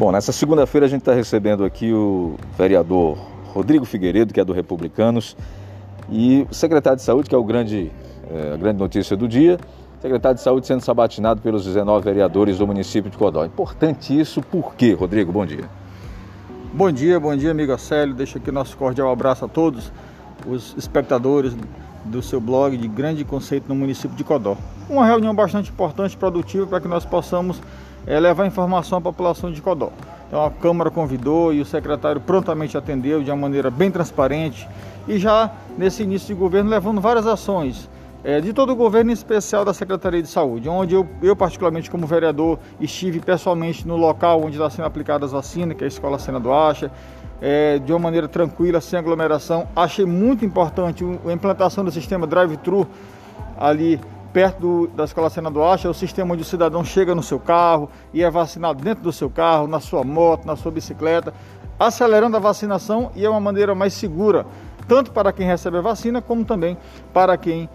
[0.00, 3.18] Bom, nessa segunda-feira a gente está recebendo aqui o vereador
[3.52, 5.36] Rodrigo Figueiredo, que é do Republicanos,
[6.08, 7.92] e o secretário de Saúde, que é o grande,
[8.30, 9.58] é, a grande notícia do dia,
[10.00, 13.44] secretário de Saúde sendo sabatinado pelos 19 vereadores do município de Codó.
[13.44, 15.32] Importante isso, por quê, Rodrigo?
[15.32, 15.68] Bom dia.
[16.72, 18.14] Bom dia, bom dia, amigo Acélio.
[18.14, 19.92] Deixa aqui nosso cordial abraço a todos
[20.46, 21.54] os espectadores
[22.04, 24.56] do seu blog de grande conceito no município de Codó.
[24.88, 27.60] Uma reunião bastante importante e produtiva para que nós possamos
[28.06, 29.90] é, levar informação à população de Codó.
[30.28, 34.68] Então a Câmara convidou e o secretário prontamente atendeu de uma maneira bem transparente
[35.08, 37.88] e já nesse início de governo levando várias ações
[38.22, 41.90] é, de todo o governo, em especial da Secretaria de Saúde, onde eu, eu, particularmente
[41.90, 45.88] como vereador, estive pessoalmente no local onde está sendo aplicadas as vacinas, que é a
[45.88, 46.90] Escola Sena do Acha,
[47.40, 49.66] é, de uma maneira tranquila, sem aglomeração.
[49.74, 52.86] Achei muito importante a implantação do sistema drive-thru
[53.58, 53.98] ali
[54.32, 57.40] perto do, da Escola Sena do Acha, o sistema onde o cidadão chega no seu
[57.40, 61.32] carro e é vacinado dentro do seu carro, na sua moto, na sua bicicleta,
[61.78, 64.46] acelerando a vacinação e é uma maneira mais segura
[64.90, 66.76] tanto para quem recebe a vacina, como também
[67.12, 67.70] para quem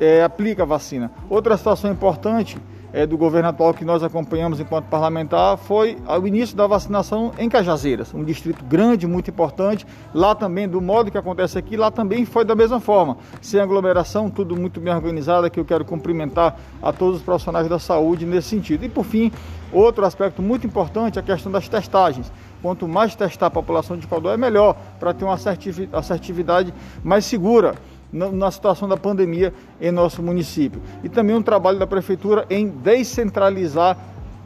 [0.00, 1.10] é, aplica a vacina.
[1.28, 2.56] Outra situação importante
[2.94, 7.48] é, do governo atual que nós acompanhamos enquanto parlamentar foi o início da vacinação em
[7.48, 9.84] Cajazeiras, um distrito grande, muito importante.
[10.14, 14.30] Lá também, do modo que acontece aqui, lá também foi da mesma forma, sem aglomeração,
[14.30, 15.50] tudo muito bem organizado.
[15.50, 18.84] Que eu quero cumprimentar a todos os profissionais da saúde nesse sentido.
[18.84, 19.32] E por fim,
[19.72, 22.30] outro aspecto muito importante é a questão das testagens.
[22.62, 25.34] Quanto mais testar a população de Codó é melhor, para ter uma
[25.92, 27.74] assertividade mais segura
[28.14, 30.80] na situação da pandemia em nosso município.
[31.02, 33.98] E também um trabalho da Prefeitura em descentralizar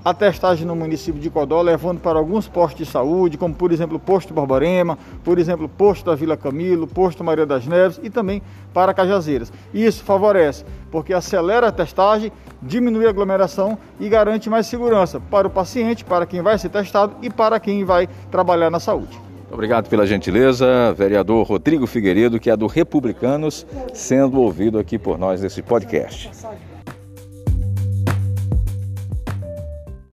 [0.05, 3.97] a testagem no município de Codó, levando para alguns postos de saúde, como por exemplo
[3.97, 8.09] o posto Borborema, por exemplo o posto da Vila Camilo, posto Maria das Neves e
[8.09, 8.41] também
[8.73, 9.53] para Cajazeiras.
[9.75, 15.51] Isso favorece, porque acelera a testagem, diminui a aglomeração e garante mais segurança para o
[15.51, 19.28] paciente, para quem vai ser testado e para quem vai trabalhar na saúde.
[19.51, 25.41] Obrigado pela gentileza, vereador Rodrigo Figueiredo, que é do Republicanos, sendo ouvido aqui por nós
[25.41, 26.31] nesse podcast.